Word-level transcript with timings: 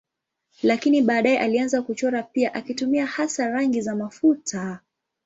Lakini 0.63 1.01
baadaye 1.01 1.39
alianza 1.39 1.81
kuchora 1.81 2.23
pia 2.23 2.53
akitumia 2.53 3.05
hasa 3.05 3.47
rangi 3.47 3.81
za 3.81 3.95
mafuta. 3.95 4.79